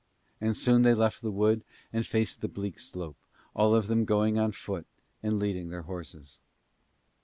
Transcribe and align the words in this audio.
And 0.41 0.57
soon 0.57 0.81
they 0.81 0.95
left 0.95 1.21
the 1.21 1.29
wood 1.29 1.63
and 1.93 2.07
faced 2.07 2.41
the 2.41 2.47
bleak 2.47 2.79
slope, 2.79 3.17
all 3.55 3.75
of 3.75 3.85
them 3.85 4.03
going 4.03 4.39
on 4.39 4.51
foot 4.51 4.87
and 5.21 5.37
leading 5.37 5.69
their 5.69 5.83
horses. 5.83 6.39